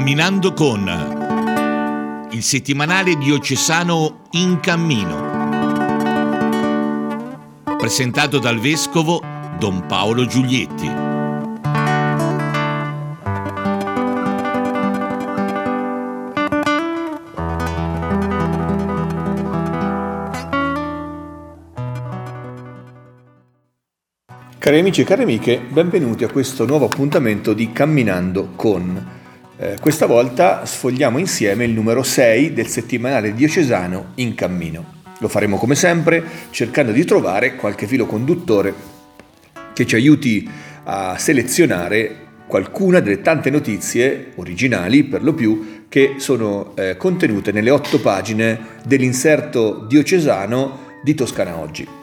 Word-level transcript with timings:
Camminando 0.00 0.54
con 0.54 2.28
il 2.30 2.42
settimanale 2.42 3.18
diocesano 3.18 4.22
In 4.30 4.58
Cammino. 4.58 5.28
Presentato 7.76 8.38
dal 8.38 8.58
vescovo 8.58 9.22
Don 9.58 9.84
Paolo 9.86 10.24
Giulietti. 10.24 10.90
Cari 24.58 24.78
amici 24.78 25.02
e 25.02 25.04
cari 25.04 25.22
amiche, 25.24 25.60
benvenuti 25.68 26.24
a 26.24 26.30
questo 26.30 26.64
nuovo 26.64 26.86
appuntamento 26.86 27.52
di 27.52 27.70
Camminando 27.70 28.52
con. 28.56 29.18
Eh, 29.62 29.76
questa 29.78 30.06
volta 30.06 30.64
sfogliamo 30.64 31.18
insieme 31.18 31.64
il 31.64 31.72
numero 31.72 32.02
6 32.02 32.54
del 32.54 32.66
settimanale 32.66 33.34
diocesano 33.34 34.12
In 34.14 34.34
Cammino. 34.34 35.02
Lo 35.18 35.28
faremo 35.28 35.58
come 35.58 35.74
sempre 35.74 36.24
cercando 36.48 36.92
di 36.92 37.04
trovare 37.04 37.56
qualche 37.56 37.86
filo 37.86 38.06
conduttore 38.06 38.72
che 39.74 39.84
ci 39.84 39.96
aiuti 39.96 40.48
a 40.84 41.18
selezionare 41.18 42.28
qualcuna 42.46 43.00
delle 43.00 43.20
tante 43.20 43.50
notizie 43.50 44.32
originali 44.36 45.04
per 45.04 45.22
lo 45.22 45.34
più 45.34 45.84
che 45.90 46.14
sono 46.16 46.72
eh, 46.74 46.96
contenute 46.96 47.52
nelle 47.52 47.68
otto 47.68 48.00
pagine 48.00 48.78
dell'inserto 48.86 49.84
diocesano 49.86 50.88
di 51.04 51.14
Toscana 51.14 51.58
Oggi. 51.58 51.99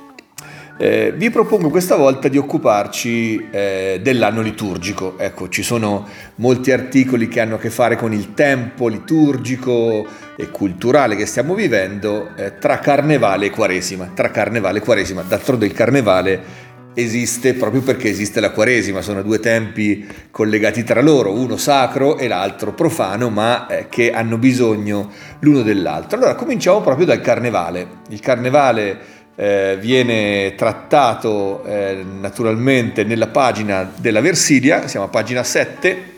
Eh, 0.79 1.11
vi 1.15 1.31
propongo 1.31 1.69
questa 1.69 1.95
volta 1.95 2.27
di 2.27 2.37
occuparci 2.37 3.47
eh, 3.49 3.99
dell'anno 4.03 4.41
liturgico. 4.41 5.17
Ecco, 5.17 5.49
ci 5.49 5.63
sono 5.63 6.07
molti 6.35 6.71
articoli 6.71 7.27
che 7.27 7.39
hanno 7.39 7.55
a 7.55 7.57
che 7.57 7.71
fare 7.71 7.95
con 7.95 8.13
il 8.13 8.35
tempo 8.35 8.87
liturgico 8.87 10.05
e 10.35 10.51
culturale 10.51 11.15
che 11.15 11.25
stiamo 11.25 11.55
vivendo 11.55 12.29
eh, 12.35 12.59
tra 12.59 12.77
Carnevale 12.77 13.47
e 13.47 13.49
Quaresima. 13.49 14.11
Tra 14.13 14.29
Carnevale 14.29 14.77
e 14.77 14.81
Quaresima. 14.81 15.23
D'altronde 15.23 15.65
il 15.65 15.73
Carnevale 15.73 16.65
esiste 16.93 17.55
proprio 17.55 17.81
perché 17.81 18.09
esiste 18.09 18.39
la 18.39 18.51
Quaresima, 18.51 19.01
sono 19.01 19.21
due 19.21 19.39
tempi 19.39 20.07
collegati 20.29 20.83
tra 20.83 21.01
loro, 21.01 21.31
uno 21.31 21.57
sacro 21.57 22.17
e 22.17 22.27
l'altro 22.27 22.73
profano, 22.73 23.29
ma 23.29 23.67
eh, 23.67 23.87
che 23.89 24.11
hanno 24.11 24.37
bisogno 24.37 25.11
l'uno 25.39 25.63
dell'altro. 25.63 26.17
Allora 26.17 26.35
cominciamo 26.35 26.81
proprio 26.81 27.07
dal 27.07 27.21
Carnevale. 27.21 27.87
Il 28.09 28.19
Carnevale 28.19 29.15
eh, 29.39 29.77
viene 29.79 30.55
trattato 30.55 31.63
eh, 31.63 32.03
naturalmente 32.19 33.03
nella 33.03 33.27
pagina 33.27 33.87
della 33.95 34.19
Versilia, 34.19 34.87
siamo 34.87 35.05
a 35.05 35.09
pagina 35.09 35.43
7, 35.43 36.15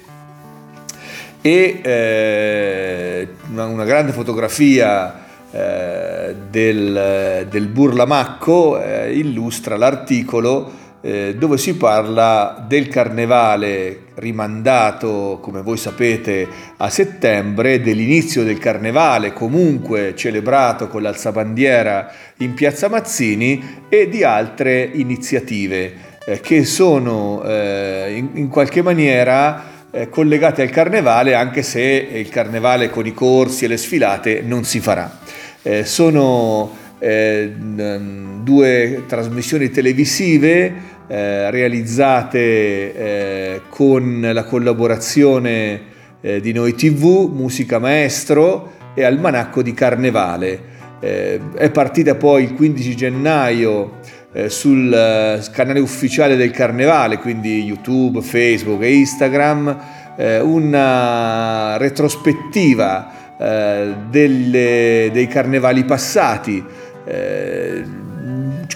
e 1.41 1.79
eh, 1.83 3.27
una, 3.51 3.65
una, 3.65 3.83
grande 3.83 4.13
fotografia 4.13 5.25
eh, 5.51 6.33
del, 6.49 7.47
del 7.49 7.67
Burlamacco 7.67 8.81
eh, 8.81 9.13
illustra 9.13 9.75
l'articolo 9.75 10.78
eh, 11.01 11.35
dove 11.37 11.57
si 11.57 11.75
parla 11.77 12.65
del 12.67 12.89
carnevale 12.89 14.07
rimandato, 14.15 15.39
come 15.41 15.61
voi 15.61 15.77
sapete, 15.77 16.47
a 16.75 16.89
settembre, 16.89 17.81
dell'inizio 17.81 18.43
del 18.43 18.57
carnevale 18.57 19.31
comunque 19.31 20.13
celebrato 20.15 20.89
con 20.89 21.01
l'alzabandiera 21.01 22.11
in 22.37 22.53
Piazza 22.53 22.89
Mazzini 22.89 23.85
e 23.87 24.09
di 24.09 24.23
altre 24.23 24.89
iniziative 24.93 25.93
eh, 26.25 26.41
che 26.41 26.65
sono 26.65 27.43
eh, 27.43 28.21
in, 28.33 28.49
qualche 28.49 28.81
maniera 28.81 29.77
collegate 30.11 30.61
al 30.61 30.69
carnevale 30.69 31.33
anche 31.33 31.63
se 31.63 31.81
il 31.81 32.29
carnevale 32.29 32.91
con 32.91 33.07
i 33.07 33.13
corsi 33.13 33.65
e 33.65 33.67
le 33.67 33.77
sfilate 33.77 34.43
non 34.43 34.63
si 34.63 34.79
farà. 34.79 35.17
Sono 35.83 36.88
eh, 36.99 37.51
due 38.43 39.03
trasmissioni 39.07 39.69
televisive 39.69 40.97
eh, 41.11 41.49
realizzate 41.49 42.39
eh, 42.39 43.61
con 43.67 44.29
la 44.31 44.43
collaborazione 44.43 45.81
eh, 46.21 46.39
di 46.39 46.51
Noi 46.53 46.75
TV, 46.75 47.27
Musica 47.33 47.79
Maestro 47.79 48.73
e 48.93 49.03
Almanacco 49.03 49.63
di 49.63 49.73
Carnevale. 49.73 50.77
Eh, 50.99 51.39
è 51.55 51.71
partita 51.71 52.13
poi 52.13 52.43
il 52.43 52.53
15 52.53 52.95
gennaio 52.95 54.17
sul 54.45 54.91
canale 55.51 55.79
ufficiale 55.79 56.35
del 56.35 56.51
Carnevale, 56.51 57.17
quindi 57.17 57.63
YouTube, 57.63 58.21
Facebook 58.21 58.83
e 58.83 58.93
Instagram, 58.93 59.77
una 60.43 61.77
retrospettiva 61.77 63.11
delle, 64.07 65.09
dei 65.11 65.27
carnevali 65.27 65.83
passati 65.83 66.63
eh, 67.09 67.83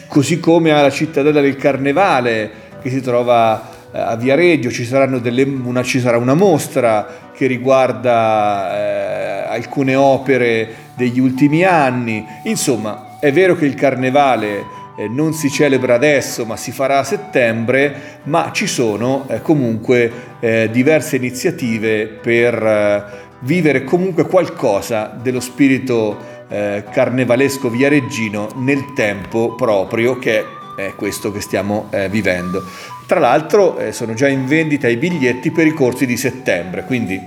così 0.08 0.40
come 0.40 0.72
alla 0.72 0.90
cittadella 0.90 1.40
del 1.40 1.56
Carnevale 1.56 2.62
che 2.82 2.90
si 2.90 3.02
trova 3.02 3.70
eh, 3.92 4.00
a 4.00 4.16
Viareggio 4.16 4.72
ci, 4.72 4.88
delle, 5.22 5.44
una, 5.44 5.84
ci 5.84 6.00
sarà 6.00 6.18
una 6.18 6.34
mostra 6.34 7.32
che 7.34 7.46
riguarda 7.46 8.76
eh, 8.76 9.48
alcune 9.50 9.96
opere 9.96 10.82
degli 10.96 11.20
ultimi 11.20 11.64
anni. 11.64 12.26
Insomma, 12.46 13.18
è 13.20 13.32
vero 13.32 13.56
che 13.56 13.66
il 13.66 13.76
Carnevale 13.76 14.66
eh, 14.98 15.08
non 15.08 15.34
si 15.34 15.50
celebra 15.50 15.96
adesso 15.96 16.46
ma 16.46 16.58
si 16.58 16.72
farà 16.72 17.00
a 17.00 17.04
settembre, 17.04 18.20
ma 18.24 18.50
ci 18.52 18.66
sono 18.66 19.26
eh, 19.28 19.42
comunque 19.42 20.12
eh, 20.40 20.70
diverse 20.72 21.16
iniziative 21.18 22.08
per 22.08 23.32
vivere 23.44 23.84
comunque 23.84 24.26
qualcosa 24.26 25.14
dello 25.22 25.40
spirito 25.40 26.32
eh, 26.54 26.84
carnevalesco 26.92 27.68
viareggino 27.68 28.50
nel 28.58 28.94
tempo 28.94 29.56
proprio 29.56 30.20
che 30.20 30.46
è 30.76 30.94
questo 30.96 31.32
che 31.32 31.42
stiamo 31.42 31.88
eh, 31.90 32.10
vivendo. 32.10 32.64
Tra 33.08 33.20
l'altro 33.20 33.80
eh, 33.80 33.92
sono 33.92 34.14
già 34.14 34.28
in 34.28 34.46
vendita 34.46 34.88
i 34.88 34.98
biglietti 34.98 35.50
per 35.50 35.66
i 35.66 35.74
corsi 35.74 36.06
di 36.06 36.16
settembre, 36.16 36.84
quindi 36.84 37.20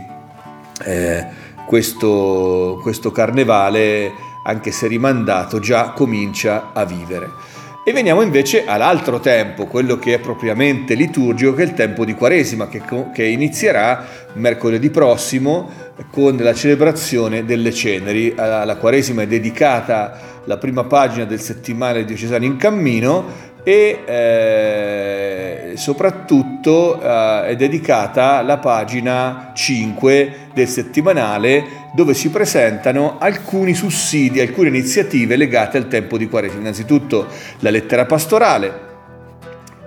eh, 0.85 1.27
questo, 1.67 2.79
questo 2.83 3.11
carnevale, 3.11 4.13
anche 4.45 4.71
se 4.71 4.87
rimandato, 4.87 5.59
già 5.59 5.91
comincia 5.91 6.71
a 6.73 6.85
vivere. 6.85 7.55
E 7.85 7.93
veniamo 7.93 8.23
invece 8.23 8.65
all'altro 8.65 9.21
tempo, 9.21 9.67
quello 9.67 9.97
che 9.97 10.15
è 10.15 10.19
propriamente 10.19 10.95
liturgico, 10.95 11.55
che 11.55 11.63
è 11.63 11.67
il 11.67 11.75
tempo 11.75 12.05
di 12.05 12.15
Quaresima, 12.15 12.69
che, 12.69 12.83
che 13.13 13.25
inizierà 13.25 14.05
mercoledì 14.35 14.91
prossimo 14.91 15.86
con 16.11 16.37
la 16.37 16.55
celebrazione 16.55 17.45
delle 17.45 17.73
ceneri. 17.73 18.35
Alla 18.37 18.77
Quaresima 18.77 19.23
è 19.23 19.27
dedicata 19.27 20.35
la 20.45 20.59
prima 20.59 20.85
pagina 20.85 21.25
del 21.25 21.41
settimanale 21.41 22.05
diocesano 22.05 22.45
in 22.45 22.57
cammino 22.57 23.55
e 23.65 24.03
eh, 24.07 25.73
soprattutto 25.77 27.01
eh, 27.03 27.47
è 27.49 27.57
dedicata 27.57 28.41
la 28.43 28.59
pagina 28.59 29.51
5 29.55 30.51
del 30.55 30.69
settimanale 30.69 31.65
dove 31.93 32.15
si 32.15 32.31
presentano 32.31 33.17
alcuni 33.19 33.75
sussidi, 33.75 34.41
alcune 34.41 34.69
iniziative 34.69 35.35
legate 35.35 35.79
al 35.79 35.89
tempo 35.89 36.17
di 36.17 36.29
Quaresima. 36.29 36.61
Innanzitutto 36.61 37.27
la 37.59 37.71
lettera 37.71 38.05
pastorale 38.05 38.85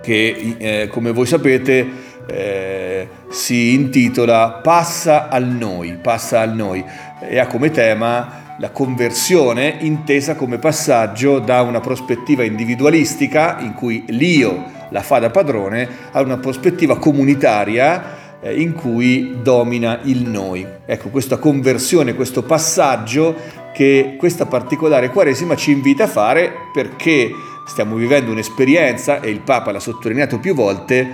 che 0.02 0.56
eh, 0.58 0.88
come 0.88 1.12
voi 1.12 1.26
sapete 1.26 2.08
eh, 2.30 3.08
si 3.30 3.74
intitola 3.74 4.60
Passa 4.62 5.28
al 5.28 5.46
noi, 5.46 5.98
passa 6.00 6.40
al 6.40 6.54
noi 6.54 6.84
e 7.20 7.38
ha 7.38 7.46
come 7.46 7.70
tema 7.70 8.56
la 8.58 8.70
conversione 8.70 9.76
intesa 9.80 10.34
come 10.34 10.58
passaggio 10.58 11.38
da 11.38 11.62
una 11.62 11.80
prospettiva 11.80 12.44
individualistica 12.44 13.58
in 13.60 13.74
cui 13.74 14.04
l'io 14.08 14.78
la 14.90 15.02
fa 15.02 15.18
da 15.18 15.30
padrone 15.30 15.88
a 16.12 16.20
una 16.20 16.36
prospettiva 16.36 16.98
comunitaria 16.98 18.18
eh, 18.40 18.60
in 18.60 18.74
cui 18.74 19.38
domina 19.42 20.00
il 20.02 20.28
noi. 20.28 20.66
Ecco, 20.84 21.08
questa 21.08 21.38
conversione, 21.38 22.14
questo 22.14 22.42
passaggio 22.42 23.34
che 23.72 24.16
questa 24.18 24.46
particolare 24.46 25.10
Quaresima 25.10 25.56
ci 25.56 25.70
invita 25.70 26.04
a 26.04 26.08
fare 26.08 26.52
perché 26.72 27.30
stiamo 27.66 27.94
vivendo 27.94 28.32
un'esperienza, 28.32 29.20
e 29.20 29.30
il 29.30 29.40
Papa 29.40 29.70
l'ha 29.70 29.78
sottolineato 29.78 30.38
più 30.38 30.54
volte, 30.54 31.08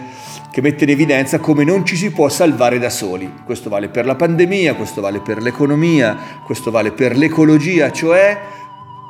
che 0.57 0.63
mette 0.63 0.85
in 0.85 0.91
evidenza 0.91 1.39
come 1.39 1.65
non 1.65 1.85
ci 1.85 1.97
si 1.97 2.11
può 2.11 2.31
salvare 2.31 2.79
da 2.79 2.89
soli. 2.89 3.31
Questo 3.45 3.69
vale 3.69 3.91
per 3.91 4.07
la 4.07 4.15
pandemia, 4.15 4.73
questo 4.73 5.03
vale 5.03 5.21
per 5.21 5.43
l'economia, 5.43 6.17
questo 6.47 6.71
vale 6.71 6.93
per 6.93 7.15
l'ecologia, 7.15 7.93
cioè 7.93 8.39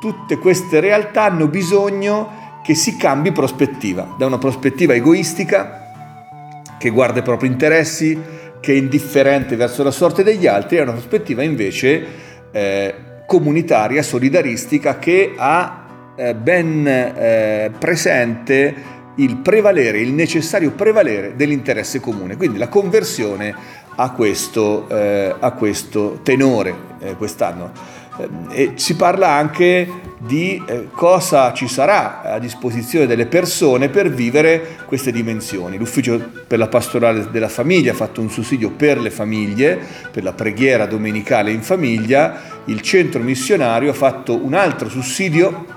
tutte 0.01 0.39
queste 0.39 0.81
realtà 0.81 1.23
hanno 1.23 1.47
bisogno 1.47 2.59
che 2.61 2.75
si 2.75 2.97
cambi 2.97 3.31
prospettiva, 3.31 4.15
da 4.17 4.25
una 4.25 4.37
prospettiva 4.37 4.93
egoistica 4.93 6.75
che 6.77 6.89
guarda 6.89 7.19
i 7.19 7.23
propri 7.23 7.47
interessi, 7.47 8.21
che 8.59 8.73
è 8.73 8.75
indifferente 8.75 9.55
verso 9.55 9.83
la 9.83 9.91
sorte 9.91 10.23
degli 10.23 10.47
altri, 10.47 10.79
a 10.79 10.81
una 10.81 10.91
prospettiva 10.91 11.43
invece 11.43 12.05
eh, 12.51 12.95
comunitaria, 13.25 14.03
solidaristica, 14.03 14.99
che 14.99 15.33
ha 15.37 15.85
eh, 16.17 16.35
ben 16.35 16.85
eh, 16.85 17.71
presente 17.79 18.95
il 19.17 19.37
prevalere, 19.37 19.99
il 19.99 20.13
necessario 20.13 20.71
prevalere 20.71 21.35
dell'interesse 21.35 21.99
comune. 21.99 22.37
Quindi 22.37 22.57
la 22.57 22.67
conversione 22.67 23.55
a 23.95 24.11
questo, 24.11 24.87
eh, 24.89 25.33
a 25.37 25.51
questo 25.51 26.19
tenore 26.23 26.73
eh, 26.99 27.15
quest'anno. 27.15 27.71
Eh, 28.17 28.29
e 28.49 28.71
si 28.75 28.95
parla 28.95 29.29
anche 29.29 30.05
di 30.19 30.61
eh, 30.65 30.87
cosa 30.91 31.53
ci 31.53 31.67
sarà 31.67 32.21
a 32.21 32.39
disposizione 32.39 33.05
delle 33.05 33.27
persone 33.27 33.89
per 33.89 34.11
vivere 34.11 34.77
queste 34.85 35.11
dimensioni. 35.11 35.77
L'Ufficio 35.77 36.31
per 36.47 36.57
la 36.57 36.67
pastorale 36.67 37.29
della 37.31 37.49
famiglia 37.49 37.91
ha 37.91 37.95
fatto 37.95 38.21
un 38.21 38.29
sussidio 38.29 38.71
per 38.71 38.99
le 38.99 39.11
famiglie, 39.11 39.79
per 40.11 40.23
la 40.23 40.33
preghiera 40.33 40.85
domenicale 40.85 41.51
in 41.51 41.61
famiglia, 41.61 42.55
il 42.65 42.81
centro 42.81 43.21
missionario 43.21 43.91
ha 43.91 43.95
fatto 43.95 44.43
un 44.43 44.53
altro 44.53 44.89
sussidio 44.89 45.76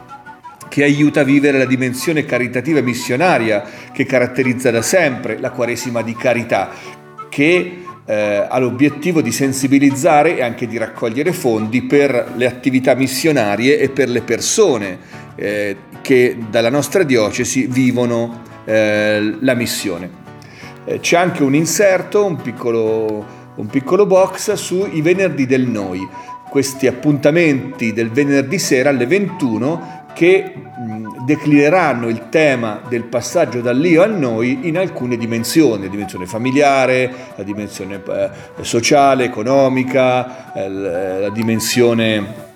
che 0.70 0.84
aiuta 0.84 1.20
a 1.20 1.24
vivere 1.24 1.58
la 1.58 1.66
dimensione 1.66 2.24
caritativa 2.24 2.78
e 2.78 2.82
missionaria 2.82 3.62
che 3.92 4.06
caratterizza 4.06 4.70
da 4.70 4.80
sempre 4.80 5.38
la 5.38 5.50
Quaresima 5.50 6.00
di 6.00 6.14
carità, 6.14 6.70
che 7.28 7.82
eh, 8.06 8.46
ha 8.48 8.58
l'obiettivo 8.58 9.20
di 9.20 9.32
sensibilizzare 9.32 10.36
e 10.36 10.42
anche 10.42 10.68
di 10.68 10.78
raccogliere 10.78 11.32
fondi 11.32 11.82
per 11.82 12.32
le 12.36 12.46
attività 12.46 12.94
missionarie 12.94 13.78
e 13.78 13.90
per 13.90 14.08
le 14.08 14.22
persone 14.22 14.98
eh, 15.34 15.76
che 16.00 16.36
dalla 16.48 16.70
nostra 16.70 17.02
diocesi 17.02 17.66
vivono 17.66 18.42
eh, 18.64 19.36
la 19.40 19.54
missione. 19.54 20.08
Eh, 20.84 21.00
c'è 21.00 21.16
anche 21.16 21.42
un 21.42 21.54
inserto, 21.54 22.24
un 22.24 22.36
piccolo, 22.36 23.26
un 23.56 23.66
piccolo 23.66 24.06
box 24.06 24.52
sui 24.52 25.00
venerdì 25.00 25.46
del 25.46 25.66
noi, 25.66 26.06
questi 26.48 26.86
appuntamenti 26.86 27.92
del 27.92 28.10
venerdì 28.10 28.58
sera 28.58 28.90
alle 28.90 29.06
21 29.06 29.99
che 30.12 30.52
declineranno 31.24 32.08
il 32.08 32.28
tema 32.28 32.80
del 32.88 33.04
passaggio 33.04 33.60
dall'io 33.60 34.02
al 34.02 34.16
noi 34.16 34.60
in 34.68 34.78
alcune 34.78 35.16
dimensioni, 35.16 35.84
la 35.84 35.88
dimensione 35.88 36.26
familiare, 36.26 37.12
la 37.36 37.42
dimensione 37.42 38.02
eh, 38.06 38.30
sociale, 38.62 39.24
economica, 39.24 40.52
eh, 40.54 40.68
la 40.68 41.30
dimensione 41.30 42.48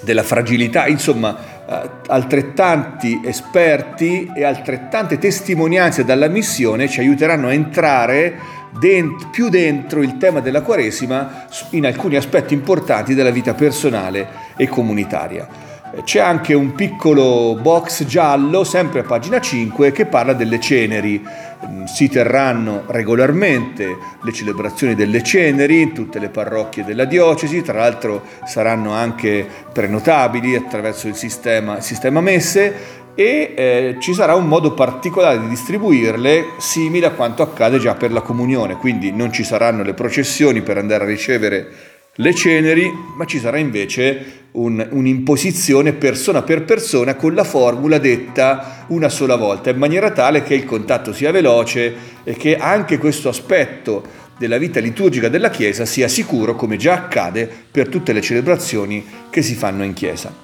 della 0.00 0.22
fragilità, 0.22 0.86
insomma 0.86 1.36
eh, 1.66 1.90
altrettanti 2.08 3.22
esperti 3.24 4.30
e 4.34 4.44
altrettante 4.44 5.18
testimonianze 5.18 6.04
dalla 6.04 6.28
missione 6.28 6.88
ci 6.88 7.00
aiuteranno 7.00 7.48
a 7.48 7.52
entrare 7.52 8.38
dent- 8.78 9.30
più 9.30 9.48
dentro 9.48 10.02
il 10.02 10.16
tema 10.18 10.40
della 10.40 10.62
Quaresima 10.62 11.46
in 11.70 11.86
alcuni 11.86 12.16
aspetti 12.16 12.54
importanti 12.54 13.14
della 13.14 13.30
vita 13.30 13.54
personale 13.54 14.28
e 14.56 14.68
comunitaria. 14.68 15.72
C'è 16.02 16.18
anche 16.18 16.54
un 16.54 16.74
piccolo 16.74 17.56
box 17.60 18.04
giallo, 18.04 18.64
sempre 18.64 19.00
a 19.00 19.04
pagina 19.04 19.40
5, 19.40 19.92
che 19.92 20.06
parla 20.06 20.32
delle 20.32 20.58
ceneri. 20.58 21.22
Mm, 21.66 21.84
si 21.84 22.08
terranno 22.08 22.82
regolarmente 22.88 23.96
le 24.22 24.32
celebrazioni 24.32 24.94
delle 24.94 25.22
ceneri 25.22 25.80
in 25.80 25.92
tutte 25.92 26.18
le 26.18 26.30
parrocchie 26.30 26.84
della 26.84 27.04
diocesi, 27.04 27.62
tra 27.62 27.78
l'altro 27.78 28.22
saranno 28.44 28.92
anche 28.92 29.46
prenotabili 29.72 30.56
attraverso 30.56 31.06
il 31.06 31.14
sistema, 31.14 31.80
sistema 31.80 32.20
messe 32.20 33.02
e 33.14 33.54
eh, 33.56 33.96
ci 34.00 34.12
sarà 34.12 34.34
un 34.34 34.46
modo 34.46 34.74
particolare 34.74 35.38
di 35.38 35.48
distribuirle 35.48 36.54
simile 36.58 37.06
a 37.06 37.12
quanto 37.12 37.42
accade 37.42 37.78
già 37.78 37.94
per 37.94 38.10
la 38.10 38.20
comunione, 38.20 38.76
quindi 38.76 39.12
non 39.12 39.32
ci 39.32 39.44
saranno 39.44 39.84
le 39.84 39.94
processioni 39.94 40.62
per 40.62 40.78
andare 40.78 41.04
a 41.04 41.06
ricevere 41.06 41.93
le 42.16 42.34
ceneri, 42.34 42.92
ma 43.16 43.24
ci 43.24 43.38
sarà 43.38 43.58
invece 43.58 44.42
un, 44.52 44.86
un'imposizione 44.88 45.94
persona 45.94 46.42
per 46.42 46.64
persona 46.64 47.16
con 47.16 47.34
la 47.34 47.42
formula 47.42 47.98
detta 47.98 48.84
una 48.88 49.08
sola 49.08 49.36
volta, 49.36 49.70
in 49.70 49.78
maniera 49.78 50.10
tale 50.10 50.42
che 50.42 50.54
il 50.54 50.64
contatto 50.64 51.12
sia 51.12 51.32
veloce 51.32 51.94
e 52.22 52.34
che 52.34 52.56
anche 52.56 52.98
questo 52.98 53.28
aspetto 53.28 54.22
della 54.38 54.58
vita 54.58 54.80
liturgica 54.80 55.28
della 55.28 55.50
Chiesa 55.50 55.84
sia 55.84 56.06
sicuro, 56.06 56.54
come 56.54 56.76
già 56.76 56.94
accade 56.94 57.50
per 57.70 57.88
tutte 57.88 58.12
le 58.12 58.20
celebrazioni 58.20 59.04
che 59.30 59.42
si 59.42 59.54
fanno 59.54 59.82
in 59.82 59.92
Chiesa. 59.92 60.42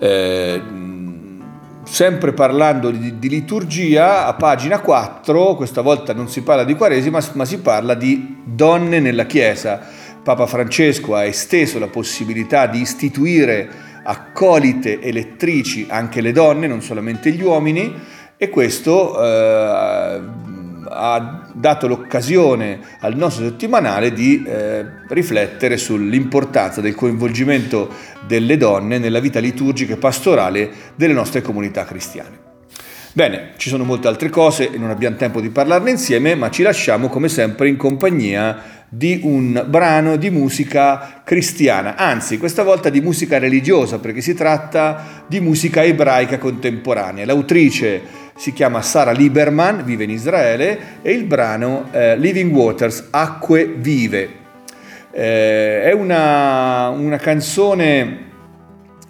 Eh, 0.00 0.62
sempre 1.84 2.32
parlando 2.32 2.90
di, 2.90 3.18
di, 3.18 3.28
liturgia, 3.28 4.26
a 4.26 4.34
pagina 4.34 4.80
4, 4.80 5.54
questa 5.54 5.80
volta 5.80 6.12
non 6.12 6.28
si 6.28 6.42
parla 6.42 6.64
di 6.64 6.74
Quaresima, 6.74 7.20
ma 7.32 7.44
si 7.44 7.58
parla 7.58 7.94
di 7.94 8.36
donne 8.44 9.00
nella 9.00 9.26
Chiesa 9.26 9.97
Papa 10.28 10.46
Francesco 10.46 11.14
ha 11.14 11.24
esteso 11.24 11.78
la 11.78 11.86
possibilità 11.86 12.66
di 12.66 12.82
istituire 12.82 13.66
accolite 14.02 15.00
elettrici 15.00 15.86
anche 15.88 16.20
le 16.20 16.32
donne, 16.32 16.66
non 16.66 16.82
solamente 16.82 17.30
gli 17.30 17.42
uomini, 17.42 17.94
e 18.36 18.50
questo 18.50 19.18
eh, 19.18 20.20
ha 20.90 21.50
dato 21.54 21.86
l'occasione 21.86 22.78
al 23.00 23.16
nostro 23.16 23.46
settimanale 23.46 24.12
di 24.12 24.44
eh, 24.46 24.84
riflettere 25.08 25.78
sull'importanza 25.78 26.82
del 26.82 26.94
coinvolgimento 26.94 27.88
delle 28.26 28.58
donne 28.58 28.98
nella 28.98 29.20
vita 29.20 29.40
liturgica 29.40 29.94
e 29.94 29.96
pastorale 29.96 30.70
delle 30.94 31.14
nostre 31.14 31.40
comunità 31.40 31.86
cristiane. 31.86 32.48
Bene, 33.14 33.52
ci 33.56 33.70
sono 33.70 33.82
molte 33.82 34.08
altre 34.08 34.28
cose 34.28 34.70
e 34.70 34.76
non 34.76 34.90
abbiamo 34.90 35.16
tempo 35.16 35.40
di 35.40 35.48
parlarne 35.48 35.90
insieme, 35.90 36.34
ma 36.34 36.50
ci 36.50 36.62
lasciamo 36.62 37.08
come 37.08 37.28
sempre 37.28 37.68
in 37.68 37.76
compagnia 37.76 38.77
di 38.88 39.20
un 39.22 39.64
brano 39.68 40.16
di 40.16 40.30
musica 40.30 41.20
cristiana, 41.22 41.96
anzi 41.96 42.38
questa 42.38 42.62
volta 42.62 42.88
di 42.88 43.02
musica 43.02 43.38
religiosa 43.38 43.98
perché 43.98 44.22
si 44.22 44.32
tratta 44.32 45.24
di 45.26 45.40
musica 45.40 45.84
ebraica 45.84 46.38
contemporanea. 46.38 47.26
L'autrice 47.26 48.00
si 48.34 48.52
chiama 48.52 48.80
Sara 48.80 49.10
Lieberman, 49.10 49.84
vive 49.84 50.04
in 50.04 50.10
Israele 50.10 50.78
e 51.02 51.12
il 51.12 51.24
brano 51.24 51.88
eh, 51.90 52.16
Living 52.16 52.52
Waters, 52.54 53.08
Acque 53.10 53.66
Vive. 53.66 54.46
Eh, 55.10 55.82
è 55.82 55.92
una, 55.92 56.88
una 56.88 57.16
canzone 57.18 58.26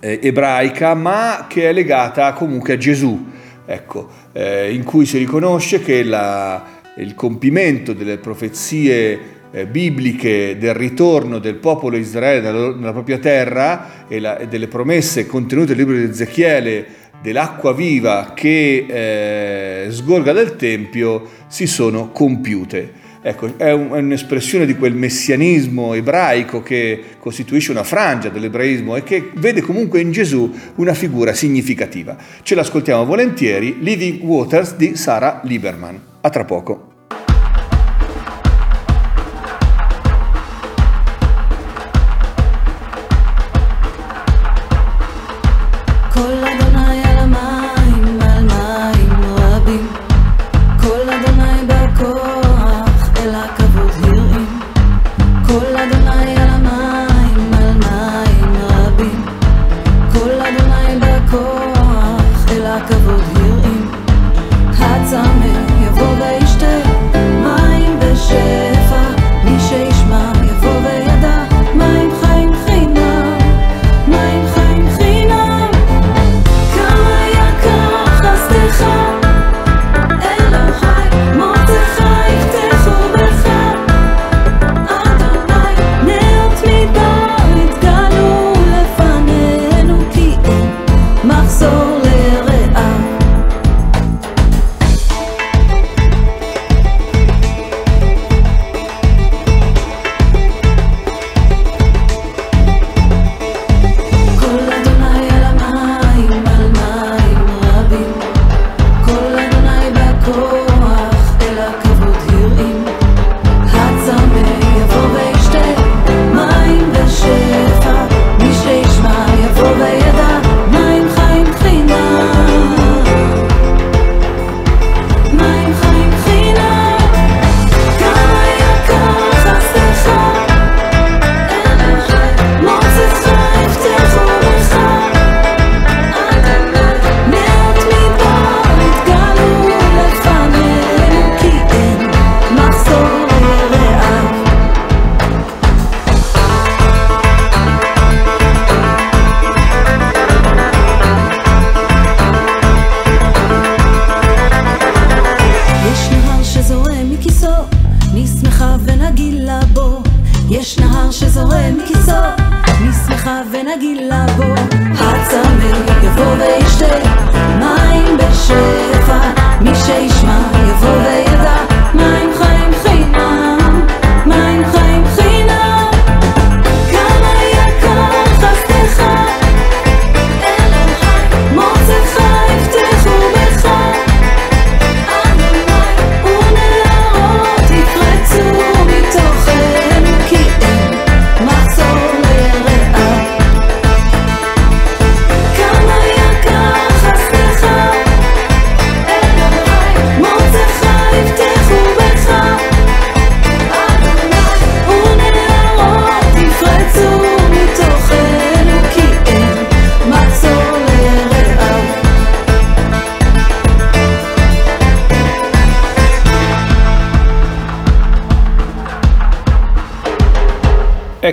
eh, 0.01 0.19
ebraica 0.23 0.95
ma 0.95 1.47
che 1.49 1.69
è 1.69 1.73
legata 1.73 2.33
comunque 2.33 2.75
a 2.75 2.77
Gesù, 2.79 3.27
ecco, 3.65 4.09
eh, 4.33 4.73
in 4.73 4.83
cui 4.83 5.07
si 5.07 5.19
riconosce 5.19 5.81
che 5.81 6.03
la, 6.03 6.65
il 6.97 7.15
compimento 7.15 7.93
delle 7.93 8.19
profezie 8.19 9.37
bibliche 9.71 10.57
del 10.59 10.75
ritorno 10.75 11.39
del 11.39 11.55
popolo 11.55 11.97
Israele 11.97 12.51
nella 12.51 12.93
propria 12.93 13.19
terra 13.19 14.07
e, 14.07 14.21
la, 14.21 14.39
e, 14.39 14.49
delle 14.49 14.69
promesse 14.69 15.27
contenute 15.27 15.75
nel 15.75 15.79
libro 15.79 15.97
di 15.97 16.11
Ezechiele 16.11 16.87
dell'acqua 17.21 17.73
viva 17.73 18.33
che 18.35 18.87
eh, 18.89 19.91
sgorga 19.91 20.33
dal 20.33 20.57
Tempio 20.57 21.29
si 21.49 21.67
sono 21.67 22.11
compiute. 22.11 23.07
Ecco, 23.21 23.55
è, 23.57 23.73
un, 23.73 23.89
è, 23.91 23.99
un'espressione 23.99 24.65
di 24.65 24.77
quel 24.77 24.95
messianismo 24.95 25.93
ebraico 25.95 26.63
che 26.63 27.03
costituisce 27.19 27.73
una 27.73 27.83
frangia 27.83 28.29
dell'ebraismo 28.29 28.95
e 28.95 29.03
che 29.03 29.31
vede 29.35 29.61
comunque 29.61 30.01
in 30.01 30.13
Gesù 30.13 30.53
una 30.77 30.95
figura 30.95 31.33
significativa. 31.33 32.17
Ce 32.43 32.55
l'ascoltiamo 32.55 33.05
volentieri, 33.05 33.79
Living 33.81 34.23
Waters 34.23 34.77
di 34.77 34.95
Sara 34.95 35.41
Lieberman. 35.43 36.01
A 36.21 36.31
tra 36.31 36.45
poco. 36.45 36.88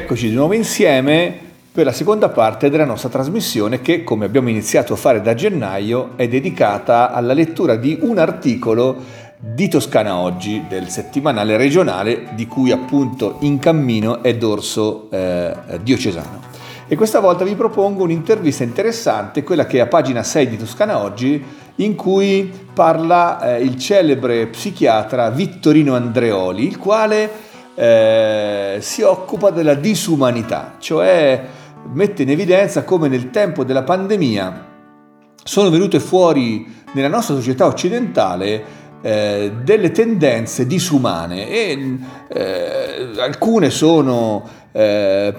Eccoci 0.05 0.29
di 0.29 0.35
nuovo 0.35 0.53
insieme 0.53 1.35
per 1.71 1.83
la 1.83 1.91
seconda 1.91 2.29
parte 2.29 2.69
della 2.69 2.85
nostra 2.85 3.09
trasmissione 3.09 3.81
che, 3.81 4.03
come 4.03 4.25
abbiamo 4.25 4.49
iniziato 4.49 4.93
a 4.93 4.97
fare 4.97 5.19
da 5.19 5.33
gennaio, 5.33 6.11
è 6.15 6.27
dedicata 6.27 7.11
alla 7.11 7.33
lettura 7.33 7.75
di 7.75 7.97
un 8.01 8.19
articolo 8.19 8.97
di 9.39 9.67
Toscana 9.67 10.17
Oggi, 10.17 10.65
del 10.69 10.89
settimanale 10.89 11.57
regionale 11.57 12.27
di 12.35 12.45
cui 12.45 12.69
appunto 12.69 13.37
in 13.39 13.57
cammino 13.57 14.21
è 14.21 14.35
dorso 14.35 15.09
eh, 15.09 15.55
diocesano. 15.81 16.39
E 16.87 16.95
questa 16.95 17.19
volta 17.19 17.43
vi 17.43 17.55
propongo 17.55 18.03
un'intervista 18.03 18.63
interessante, 18.63 19.41
quella 19.41 19.65
che 19.65 19.77
è 19.77 19.81
a 19.81 19.87
pagina 19.87 20.21
6 20.21 20.47
di 20.47 20.57
Toscana 20.57 21.01
Oggi, 21.01 21.43
in 21.77 21.95
cui 21.95 22.51
parla 22.75 23.55
eh, 23.55 23.63
il 23.63 23.75
celebre 23.79 24.45
psichiatra 24.45 25.31
Vittorino 25.31 25.95
Andreoli, 25.95 26.67
il 26.67 26.77
quale 26.77 27.44
eh, 27.75 28.77
si 28.79 29.01
occupa 29.01 29.49
della 29.49 29.75
disumanità, 29.75 30.75
cioè 30.79 31.45
mette 31.93 32.23
in 32.23 32.29
evidenza 32.29 32.83
come 32.83 33.07
nel 33.07 33.29
tempo 33.29 33.63
della 33.63 33.83
pandemia 33.83 34.73
sono 35.43 35.69
venute 35.69 35.99
fuori 35.99 36.65
nella 36.93 37.09
nostra 37.09 37.35
società 37.35 37.67
occidentale 37.67 38.83
eh, 39.01 39.51
delle 39.63 39.91
tendenze 39.91 40.65
disumane 40.65 41.47
e 41.47 41.97
eh, 42.27 43.11
alcune 43.19 43.69
sono 43.69 44.43
eh, 44.71 45.33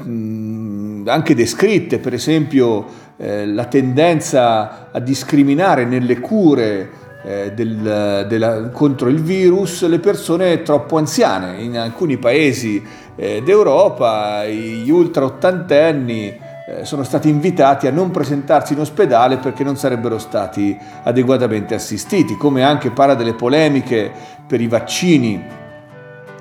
anche 1.06 1.34
descritte, 1.34 1.98
per 1.98 2.14
esempio 2.14 3.04
la 3.18 3.64
tendenza 3.64 4.90
a 4.92 5.00
discriminare 5.00 5.86
nelle 5.86 6.20
cure 6.20 7.05
eh, 7.26 7.52
del- 7.54 8.25
della- 8.28 8.68
contro 8.68 9.09
il 9.09 9.21
virus 9.21 9.85
le 9.88 9.99
persone 9.99 10.62
troppo 10.62 10.97
anziane. 10.97 11.61
In 11.61 11.76
alcuni 11.76 12.18
paesi 12.18 12.80
eh, 13.16 13.42
d'Europa 13.45 14.47
gli 14.47 14.88
ultra 14.88 15.25
ottantenni 15.25 16.28
eh, 16.68 16.85
sono 16.85 17.02
stati 17.02 17.28
invitati 17.28 17.88
a 17.88 17.90
non 17.90 18.12
presentarsi 18.12 18.75
in 18.75 18.78
ospedale 18.78 19.38
perché 19.38 19.64
non 19.64 19.76
sarebbero 19.76 20.18
stati 20.18 20.76
adeguatamente 21.02 21.75
assistiti, 21.75 22.37
come 22.37 22.62
anche 22.62 22.90
parla 22.90 23.14
delle 23.14 23.35
polemiche 23.35 24.12
per 24.47 24.61
i 24.61 24.68
vaccini 24.68 25.45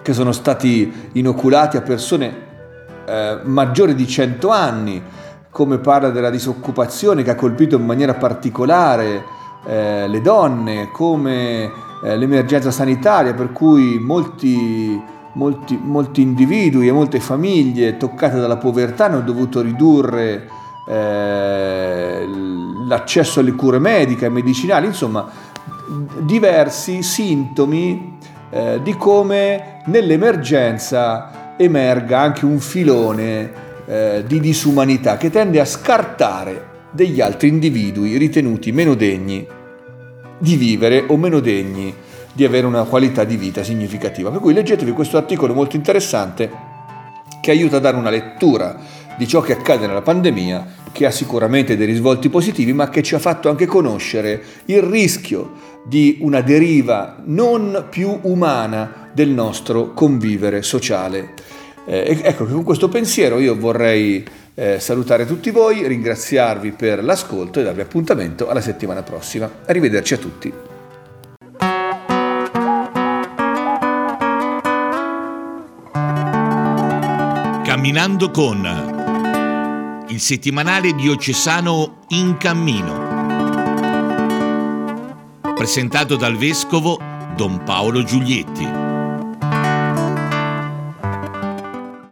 che 0.03 0.13
sono 0.13 0.31
stati 0.31 1.09
inoculati 1.13 1.77
a 1.77 1.81
persone 1.81 2.43
eh, 3.07 3.39
maggiori 3.41 3.95
di 3.95 4.07
100 4.07 4.49
anni, 4.49 5.01
come 5.49 5.79
parla 5.79 6.09
della 6.09 6.29
disoccupazione 6.29 7.23
che 7.23 7.31
ha 7.31 7.35
colpito 7.35 7.75
in 7.75 7.85
maniera 7.85 8.13
particolare 8.13 9.34
eh, 9.65 10.07
le 10.07 10.21
donne, 10.21 10.89
come 10.91 11.71
eh, 12.03 12.17
l'emergenza 12.17 12.71
sanitaria 12.71 13.33
per 13.33 13.51
cui 13.51 13.99
molti, 13.99 15.01
molti, 15.33 15.79
molti 15.81 16.21
individui 16.21 16.87
e 16.87 16.91
molte 16.91 17.19
famiglie 17.19 17.97
toccate 17.97 18.39
dalla 18.39 18.57
povertà 18.57 19.05
hanno 19.05 19.21
dovuto 19.21 19.61
ridurre 19.61 20.47
eh, 20.87 22.27
l'accesso 22.87 23.39
alle 23.39 23.53
cure 23.53 23.79
mediche 23.79 24.25
e 24.25 24.29
medicinali, 24.29 24.85
insomma 24.85 25.27
diversi 26.19 27.03
sintomi 27.03 28.17
eh, 28.49 28.79
di 28.83 28.95
come 28.95 29.81
nell'emergenza 29.85 31.53
emerga 31.57 32.19
anche 32.19 32.45
un 32.45 32.59
filone 32.59 33.51
eh, 33.85 34.23
di 34.27 34.39
disumanità 34.39 35.17
che 35.17 35.29
tende 35.29 35.59
a 35.59 35.65
scartare 35.65 36.73
degli 36.95 37.19
altri 37.19 37.49
individui 37.49 38.17
ritenuti 38.17 38.71
meno 38.71 38.95
degni 38.95 39.45
di 40.37 40.55
vivere 40.55 41.03
o 41.07 41.17
meno 41.17 41.41
degni 41.41 41.93
di 42.31 42.45
avere 42.45 42.65
una 42.65 42.83
qualità 42.83 43.25
di 43.25 43.35
vita 43.35 43.63
significativa. 43.63 44.31
Per 44.31 44.39
cui 44.39 44.53
leggetevi 44.53 44.91
questo 44.91 45.17
articolo 45.17 45.53
molto 45.53 45.75
interessante 45.75 46.49
che 47.41 47.51
aiuta 47.51 47.77
a 47.77 47.79
dare 47.79 47.97
una 47.97 48.09
lettura 48.09 48.79
di 49.17 49.27
ciò 49.27 49.41
che 49.41 49.53
accade 49.53 49.87
nella 49.87 50.01
pandemia, 50.01 50.83
che 50.91 51.05
ha 51.05 51.11
sicuramente 51.11 51.75
dei 51.75 51.85
risvolti 51.85 52.29
positivi, 52.29 52.73
ma 52.73 52.89
che 52.89 53.03
ci 53.03 53.15
ha 53.15 53.19
fatto 53.19 53.49
anche 53.49 53.65
conoscere 53.65 54.41
il 54.65 54.81
rischio 54.81 55.51
di 55.85 56.17
una 56.21 56.41
deriva 56.41 57.21
non 57.25 57.87
più 57.89 58.17
umana 58.21 59.09
del 59.13 59.29
nostro 59.29 59.93
convivere 59.93 60.61
sociale. 60.61 61.33
Eh, 61.85 62.19
ecco 62.23 62.45
che 62.45 62.53
con 62.53 62.63
questo 62.63 62.89
pensiero 62.89 63.39
io 63.39 63.55
vorrei 63.57 64.25
eh, 64.55 64.79
salutare 64.79 65.25
tutti 65.25 65.51
voi, 65.51 65.85
ringraziarvi 65.85 66.71
per 66.71 67.03
l'ascolto 67.03 67.59
e 67.59 67.63
darvi 67.63 67.81
appuntamento 67.81 68.49
alla 68.49 68.61
settimana 68.61 69.03
prossima. 69.03 69.49
Arrivederci 69.65 70.13
a 70.13 70.17
tutti. 70.17 70.53
Camminando 77.63 78.31
con 78.31 78.93
il 80.07 80.19
settimanale 80.19 80.93
diocesano 80.93 82.05
In 82.09 82.37
Cammino. 82.37 83.13
Presentato 85.55 86.15
dal 86.15 86.37
vescovo 86.37 86.99
Don 87.35 87.63
Paolo 87.63 88.03
Giulietti. 88.03 88.84